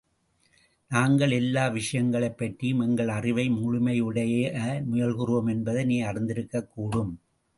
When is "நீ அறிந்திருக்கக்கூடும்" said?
5.85-7.13